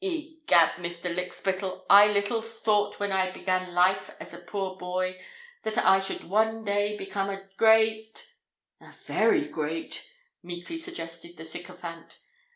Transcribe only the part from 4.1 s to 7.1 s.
as a poor boy, that I should one day